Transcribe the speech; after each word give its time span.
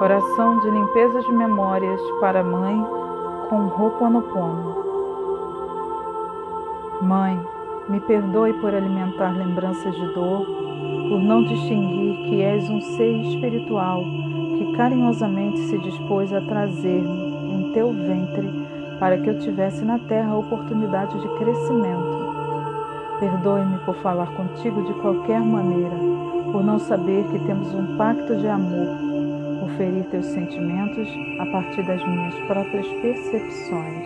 Oração 0.00 0.58
de 0.58 0.70
limpeza 0.70 1.20
de 1.20 1.32
memórias 1.32 2.00
para 2.20 2.40
a 2.40 2.44
mãe 2.44 2.84
com 3.48 3.66
Ho'oponopono. 3.68 4.76
Mãe, 7.00 7.40
me 7.88 8.00
perdoe 8.00 8.54
por 8.54 8.74
alimentar 8.74 9.30
lembranças 9.30 9.94
de 9.94 10.12
dor, 10.12 10.46
por 11.08 11.20
não 11.20 11.44
distinguir 11.44 12.28
que 12.28 12.42
és 12.42 12.68
um 12.68 12.80
ser 12.80 13.12
espiritual 13.22 14.02
que 14.58 14.76
carinhosamente 14.76 15.60
se 15.60 15.78
dispôs 15.78 16.32
a 16.32 16.40
trazer-me 16.40 17.54
em 17.54 17.72
teu 17.72 17.92
ventre 17.92 18.66
para 18.98 19.16
que 19.16 19.28
eu 19.30 19.38
tivesse 19.38 19.84
na 19.84 20.00
terra 20.00 20.32
a 20.32 20.38
oportunidade 20.38 21.20
de 21.20 21.28
crescimento. 21.36 22.24
Perdoe-me 23.20 23.78
por 23.86 23.94
falar 23.96 24.26
contigo 24.32 24.82
de 24.82 24.94
qualquer 24.94 25.40
maneira, 25.40 25.96
por 26.50 26.64
não 26.64 26.80
saber 26.80 27.24
que 27.28 27.38
temos 27.46 27.72
um 27.72 27.96
pacto 27.96 28.34
de 28.36 28.48
amor, 28.48 29.13
por 29.64 29.70
ferir 29.78 30.04
teus 30.10 30.26
sentimentos 30.26 31.08
a 31.38 31.46
partir 31.46 31.82
das 31.86 32.06
minhas 32.06 32.34
próprias 32.46 32.86
percepções. 33.00 34.04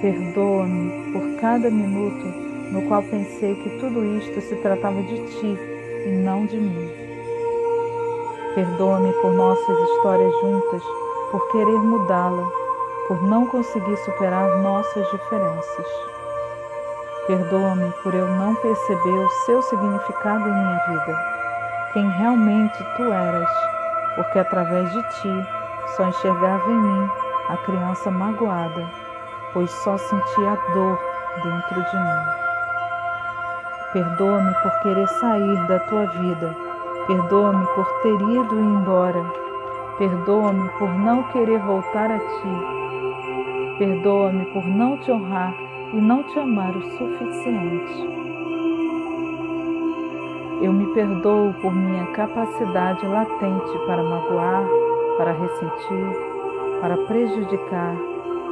Perdoa-me 0.00 1.12
por 1.12 1.40
cada 1.40 1.68
minuto 1.68 2.24
no 2.70 2.82
qual 2.82 3.02
pensei 3.02 3.56
que 3.56 3.70
tudo 3.80 4.04
isto 4.18 4.40
se 4.40 4.54
tratava 4.56 5.02
de 5.02 5.18
ti 5.18 5.58
e 6.06 6.10
não 6.24 6.46
de 6.46 6.56
mim. 6.56 6.90
Perdoa-me 8.54 9.12
por 9.14 9.32
nossas 9.32 9.78
histórias 9.90 10.32
juntas, 10.40 10.82
por 11.32 11.50
querer 11.50 11.78
mudá-la, 11.78 12.48
por 13.08 13.20
não 13.24 13.46
conseguir 13.46 13.96
superar 13.96 14.58
nossas 14.58 15.10
diferenças. 15.10 15.86
Perdoa-me 17.26 17.90
por 18.04 18.14
eu 18.14 18.28
não 18.28 18.54
perceber 18.54 19.24
o 19.24 19.30
seu 19.44 19.60
significado 19.62 20.48
em 20.48 20.52
minha 20.52 20.80
vida, 20.88 21.18
quem 21.92 22.08
realmente 22.10 22.78
tu 22.96 23.02
eras, 23.02 23.50
porque 24.14 24.38
através 24.38 24.90
de 24.92 25.02
ti 25.02 25.48
só 25.96 26.06
enxergava 26.06 26.70
em 26.70 26.76
mim 26.76 27.10
a 27.48 27.56
criança 27.58 28.10
magoada, 28.10 28.88
pois 29.52 29.70
só 29.70 29.96
sentia 29.96 30.52
a 30.52 30.74
dor 30.74 30.98
dentro 31.42 31.82
de 31.82 31.96
mim. 31.96 32.44
Perdoa-me 33.92 34.54
por 34.62 34.72
querer 34.82 35.08
sair 35.08 35.66
da 35.66 35.78
tua 35.80 36.06
vida, 36.06 36.54
perdoa-me 37.06 37.66
por 37.74 37.86
ter 38.02 38.14
ido 38.14 38.58
embora, 38.58 39.24
perdoa-me 39.98 40.68
por 40.78 40.88
não 40.94 41.22
querer 41.24 41.60
voltar 41.60 42.10
a 42.10 42.18
ti, 42.18 43.78
perdoa-me 43.78 44.44
por 44.46 44.64
não 44.64 44.96
te 44.98 45.12
honrar 45.12 45.54
e 45.92 45.96
não 46.00 46.22
te 46.24 46.38
amar 46.38 46.74
o 46.76 46.82
suficiente. 46.96 48.23
Eu 50.64 50.72
me 50.72 50.86
perdoo 50.94 51.52
por 51.60 51.74
minha 51.74 52.06
capacidade 52.12 53.06
latente 53.06 53.78
para 53.86 54.02
magoar, 54.02 54.64
para 55.18 55.32
ressentir, 55.32 56.16
para 56.80 56.96
prejudicar, 57.06 57.94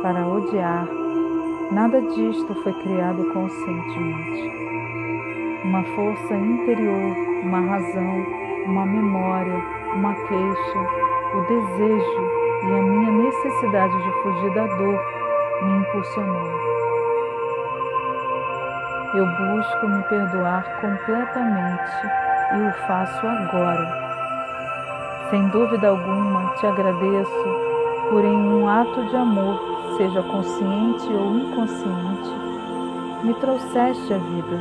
para 0.03 0.29
odiar. 0.29 0.87
Nada 1.71 2.03
disto 2.03 2.55
foi 2.63 2.75
criado 2.83 3.25
conscientemente. 3.33 4.53
Uma 5.65 5.83
força 5.85 6.35
interior, 6.35 7.17
uma 7.45 7.61
razão, 7.61 8.27
uma 8.67 8.85
memória, 8.85 9.65
uma 9.97 10.13
queixa, 10.13 10.81
o 11.35 11.41
desejo 11.49 12.21
e 12.65 12.73
a 12.75 12.83
minha 12.83 13.11
necessidade 13.11 13.97
de 13.97 14.13
fugir 14.23 14.55
da 14.55 14.67
dor 14.67 15.01
me 15.63 15.79
impulsionou. 15.79 16.82
Eu 19.15 19.27
busco 19.27 19.89
me 19.89 20.03
perdoar 20.05 20.65
completamente 20.81 22.07
e 22.57 22.67
o 22.67 22.87
faço 22.87 23.27
agora. 23.27 23.87
Sem 25.29 25.47
dúvida 25.49 25.89
alguma, 25.89 26.55
te 26.55 26.67
agradeço 26.67 27.45
por 28.09 28.25
em 28.25 28.37
um 28.37 28.67
ato 28.67 29.05
de 29.05 29.17
amor, 29.17 29.61
seja 29.99 30.23
consciente 30.23 31.07
ou 31.13 31.37
inconsciente, 31.37 32.31
me 33.23 33.35
trouxeste 33.35 34.15
a 34.15 34.17
vida, 34.17 34.59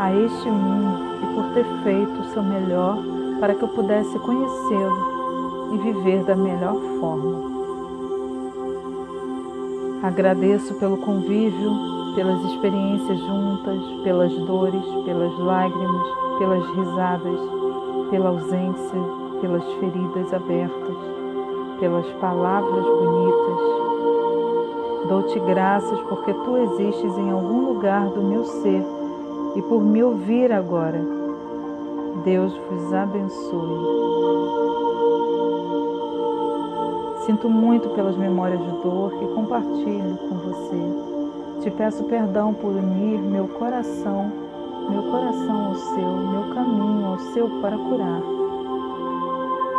a 0.00 0.12
este 0.12 0.50
mundo 0.50 1.14
e 1.22 1.34
por 1.34 1.54
ter 1.54 1.66
feito 1.84 2.20
o 2.20 2.24
seu 2.32 2.42
melhor 2.42 2.98
para 3.38 3.54
que 3.54 3.62
eu 3.62 3.68
pudesse 3.68 4.18
conhecê-lo 4.18 5.70
e 5.72 5.78
viver 5.78 6.24
da 6.24 6.34
melhor 6.34 6.74
forma. 6.98 7.54
Agradeço 10.02 10.74
pelo 10.74 10.96
convívio 10.96 12.03
pelas 12.14 12.42
experiências 12.44 13.18
juntas, 13.18 13.80
pelas 14.02 14.32
dores, 14.32 14.84
pelas 15.04 15.38
lágrimas, 15.38 16.06
pelas 16.38 16.64
risadas, 16.76 17.40
pela 18.10 18.28
ausência, 18.30 19.00
pelas 19.40 19.64
feridas 19.74 20.32
abertas, 20.32 20.96
pelas 21.80 22.06
palavras 22.20 22.84
bonitas. 22.84 23.74
Dou-te 25.08 25.38
graças 25.40 26.00
porque 26.02 26.32
tu 26.32 26.56
existes 26.56 27.18
em 27.18 27.30
algum 27.30 27.66
lugar 27.66 28.08
do 28.08 28.22
meu 28.22 28.44
ser 28.44 28.82
e 29.54 29.62
por 29.62 29.82
me 29.82 30.02
ouvir 30.02 30.52
agora. 30.52 31.00
Deus 32.24 32.52
vos 32.70 32.94
abençoe. 32.94 34.04
Sinto 37.26 37.48
muito 37.48 37.88
pelas 37.90 38.16
memórias 38.16 38.60
de 38.60 38.70
dor 38.82 39.10
que 39.12 39.26
compartilho 39.34 40.16
com 40.28 40.36
você. 40.36 41.13
Te 41.64 41.70
peço 41.70 42.04
perdão 42.04 42.52
por 42.52 42.72
unir 42.72 43.18
meu 43.18 43.48
coração, 43.48 44.30
meu 44.90 45.02
coração 45.10 45.68
ao 45.68 45.74
seu, 45.74 46.16
meu 46.30 46.54
caminho 46.54 47.06
ao 47.06 47.18
seu 47.18 47.48
para 47.62 47.74
curar. 47.74 48.20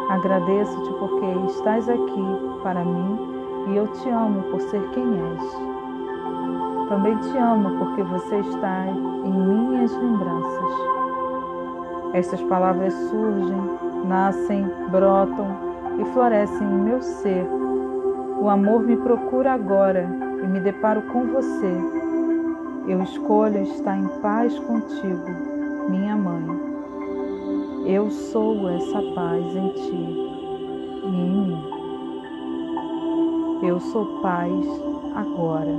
Agradeço-te 0.09 0.91
porque 0.94 1.28
estás 1.51 1.88
aqui 1.88 2.25
para 2.63 2.84
mim 2.84 3.19
e 3.68 3.75
eu 3.78 3.85
te 3.85 4.09
amo 4.09 4.41
por 4.50 4.62
ser 4.62 4.81
quem 4.96 5.03
és. 5.03 6.90
Também 6.90 7.16
te 7.18 7.38
amo 7.38 7.78
porque 7.78 8.02
você 8.02 8.40
está 8.40 8.88
em 8.88 9.31
minhas 9.31 9.96
lembranças. 9.96 10.73
Estas 12.13 12.41
palavras 12.46 12.96
surgem, 13.12 13.62
nascem, 14.06 14.67
brotam 14.90 15.46
e 16.00 16.06
florescem 16.06 16.66
em 16.66 16.79
meu 16.79 17.00
ser. 17.03 17.47
O 18.41 18.50
amor 18.50 18.81
me 18.81 18.97
procura 18.97 19.53
agora 19.53 20.24
e 20.45 20.47
me 20.47 20.59
deparo 20.59 21.01
com 21.11 21.25
você, 21.25 21.73
eu 22.88 23.01
escolho 23.01 23.63
estar 23.63 23.97
em 23.97 24.07
paz 24.22 24.57
contigo, 24.59 25.25
minha 25.89 26.16
mãe. 26.16 26.45
Eu 27.88 28.11
sou 28.11 28.69
essa 28.69 29.01
paz 29.16 29.44
em 29.55 29.69
ti 29.69 30.19
e 31.03 31.07
em 31.07 31.31
mim. 31.31 31.63
Eu 33.63 33.79
sou 33.79 34.22
paz 34.22 34.53
agora. 35.16 35.75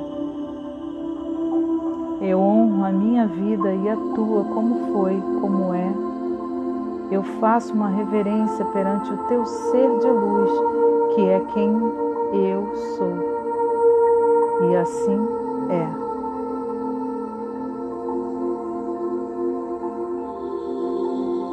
Eu 2.21 2.41
honro 2.41 2.85
a 2.85 2.91
minha 2.91 3.29
vida 3.29 3.73
e 3.73 3.89
a 3.89 3.97
tua 4.17 4.43
como 4.47 4.93
foi, 4.93 5.15
como 5.41 5.73
é. 5.75 5.95
Eu 7.13 7.23
faço 7.23 7.73
uma 7.73 7.89
reverência 7.89 8.65
perante 8.65 9.13
o 9.13 9.17
teu 9.29 9.47
ser 9.47 9.99
de 10.01 10.09
luz, 10.09 10.51
que 11.15 11.21
é 11.21 11.41
quem 11.55 11.71
eu 12.33 12.75
sou 12.97 13.26
e 14.61 14.77
assim 14.77 15.29
é. 15.69 16.07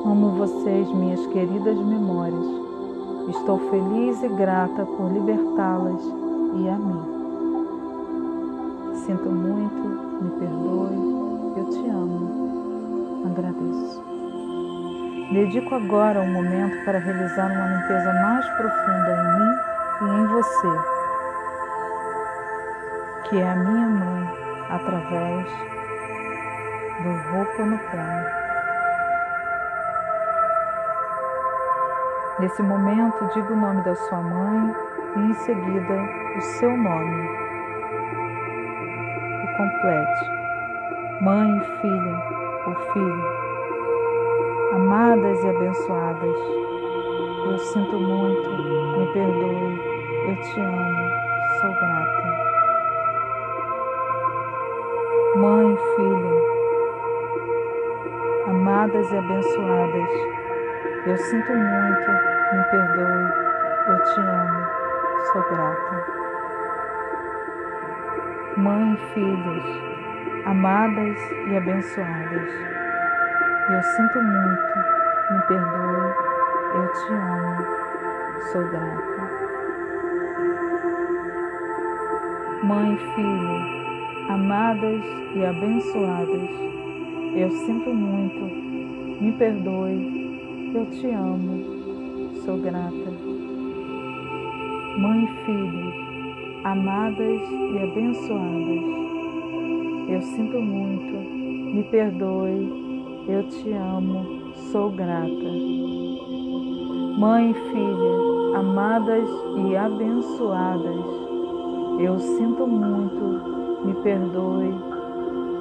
Amo 0.06 0.32
vocês, 0.38 0.88
minhas 0.90 1.26
queridas 1.28 1.78
memórias. 1.78 2.46
Estou 3.30 3.58
feliz 3.70 4.22
e 4.24 4.28
grata 4.30 4.86
por 4.86 5.12
libertá-las 5.12 6.02
e 6.56 6.70
a 6.70 6.78
mim. 6.78 7.04
Sinto 9.06 9.30
muito, 9.30 10.24
me 10.24 10.30
perdoe, 10.40 11.58
eu 11.58 11.66
te 11.70 11.90
amo, 11.90 13.26
agradeço. 13.26 14.04
Dedico 15.34 15.76
agora 15.76 16.22
um 16.22 16.32
momento 16.32 16.86
para 16.86 17.00
realizar 17.00 17.52
uma 17.52 17.68
limpeza 17.68 18.14
mais 18.14 18.46
profunda 18.50 19.12
em 19.12 19.40
mim 19.40 19.56
e 20.02 20.22
em 20.22 20.28
você 20.28 21.03
que 23.34 23.40
é 23.40 23.50
a 23.50 23.56
minha 23.56 23.90
mãe 23.90 24.30
através 24.70 25.48
do 27.02 27.10
Ho'oponopono. 27.10 28.26
Nesse 32.40 32.62
momento, 32.62 33.28
diga 33.34 33.54
o 33.54 33.56
nome 33.56 33.82
da 33.82 33.96
sua 33.96 34.22
mãe 34.22 34.76
e 35.16 35.20
em 35.20 35.34
seguida 35.34 35.96
o 36.38 36.42
seu 36.42 36.78
nome. 36.78 37.28
E 39.42 39.58
complete. 39.58 41.24
Mãe 41.24 41.58
e 41.58 41.82
filha, 41.82 42.16
ou 42.68 42.76
filho, 42.94 43.24
amadas 44.76 45.44
e 45.44 45.50
abençoadas, 45.50 46.38
eu 47.50 47.58
sinto 47.58 48.00
muito, 48.00 48.50
me 49.00 49.12
perdoe, 49.12 49.82
eu 50.28 50.36
te 50.36 50.60
amo, 50.60 51.10
sou 51.60 51.74
grata 51.74 52.23
mãe 55.36 55.74
e 55.74 55.78
filha, 55.96 56.36
amadas 58.48 59.12
e 59.12 59.18
abençoadas, 59.18 60.10
eu 61.08 61.18
sinto 61.18 61.52
muito, 61.54 62.12
me 62.54 62.64
perdoe, 62.70 63.44
Eu 63.88 64.04
te 64.04 64.20
amo, 64.20 64.66
sou 65.32 65.42
grata. 65.50 65.96
Mãe 68.58 68.94
e 68.94 68.98
filhos, 69.14 69.66
amadas 70.46 71.20
e 71.48 71.58
abençoadas, 71.58 72.52
eu 73.72 73.82
sinto 73.82 74.22
muito, 74.22 74.76
me 75.32 75.42
perdoe, 75.48 76.14
eu 76.76 76.88
te 76.94 77.14
amo, 77.14 77.66
sou 78.52 78.64
grata. 78.70 79.24
Mãe 82.64 82.94
e 82.94 82.98
filho, 83.16 83.93
amadas 84.30 85.02
e 85.36 85.46
abençoadas, 85.46 86.50
eu 87.36 87.50
sinto 87.52 87.90
muito, 87.94 89.22
me 89.22 89.32
perdoe, 89.34 90.72
eu 90.74 90.86
te 90.86 91.08
amo, 91.08 92.32
sou 92.46 92.58
grata. 92.58 93.12
Mãe 94.98 95.24
e 95.26 95.46
filho, 95.46 95.94
amadas 96.64 97.42
e 97.74 97.80
abençoadas. 97.84 99.04
Eu 100.08 100.22
sinto 100.22 100.60
muito, 100.60 101.14
me 101.76 101.84
perdoe, 101.84 103.26
eu 103.28 103.44
te 103.50 103.72
amo, 103.72 104.54
sou 104.72 104.92
grata. 104.92 105.52
Mãe 107.18 107.52
e 107.52 107.54
filha, 107.54 108.58
amadas 108.58 109.30
e 109.68 109.76
abençoadas, 109.76 111.06
eu 112.00 112.20
sinto 112.20 112.68
muito, 112.68 113.63
me 113.84 113.94
perdoe, 113.96 114.74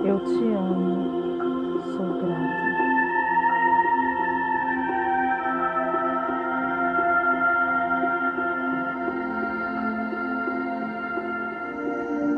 eu 0.04 0.18
te 0.20 0.54
amo, 0.54 1.80
sou 1.96 2.06
grata. 2.20 2.62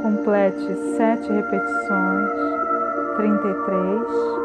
Complete 0.00 0.74
sete 0.96 1.32
repetições, 1.32 2.30
33 3.16 4.44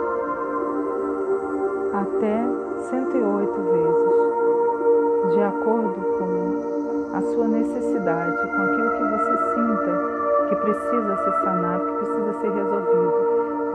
até 1.93 2.43
108 2.89 3.61
vezes, 3.61 5.33
de 5.33 5.41
acordo 5.41 5.99
com 6.17 7.15
a 7.15 7.21
sua 7.21 7.47
necessidade, 7.47 8.37
com 8.37 8.61
aquilo 8.61 8.89
que 8.91 9.03
você 9.03 9.37
sinta 9.55 10.18
que 10.49 10.55
precisa 10.55 11.15
ser 11.17 11.33
sanado, 11.43 11.85
que 11.85 12.05
precisa 12.05 12.33
ser 12.41 12.51
resolvido 12.51 13.13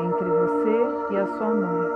entre 0.00 0.28
você 0.28 0.88
e 1.10 1.16
a 1.16 1.26
sua 1.26 1.54
mãe. 1.54 1.90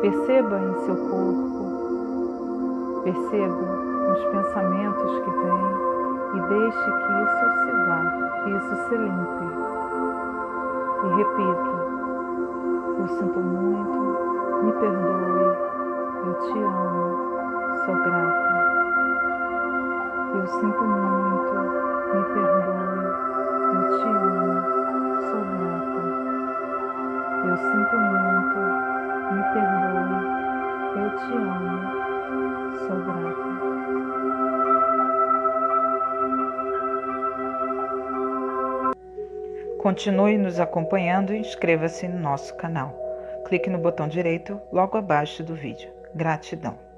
Perceba 0.00 0.58
em 0.58 0.72
seu 0.86 0.96
corpo, 0.96 3.02
perceba 3.04 3.66
nos 4.08 4.24
pensamentos 4.24 5.20
que 5.20 5.30
vêm 5.30 5.90
e 6.32 6.40
deixe 6.48 6.84
que 6.84 7.12
isso 7.22 7.46
se 7.60 7.70
vá, 7.86 8.00
que 8.42 8.50
isso 8.50 8.74
se 8.88 8.96
limpe. 8.96 9.46
E 11.02 11.06
repita: 11.16 11.72
Eu 12.98 13.08
sinto 13.08 13.40
muito, 13.40 13.98
me 14.64 14.72
perdoe, 14.72 15.56
eu 16.26 16.34
te 16.34 16.58
amo, 16.62 17.06
sou 17.84 17.96
grata. 17.96 18.60
Eu 20.34 20.46
sinto 20.46 20.84
muito, 20.84 21.29
sinto 27.60 27.96
muito, 27.96 28.58
me 29.32 29.42
perdoe, 29.52 30.18
eu 30.96 31.10
te 31.16 31.32
amo, 31.34 31.78
sou 32.78 32.98
grata. 33.04 33.50
Continue 39.78 40.36
nos 40.36 40.60
acompanhando 40.60 41.32
e 41.32 41.38
inscreva-se 41.38 42.06
no 42.06 42.18
nosso 42.18 42.54
canal. 42.56 42.94
Clique 43.46 43.70
no 43.70 43.78
botão 43.78 44.08
direito 44.08 44.60
logo 44.72 44.98
abaixo 44.98 45.42
do 45.42 45.54
vídeo. 45.54 45.90
Gratidão! 46.14 46.89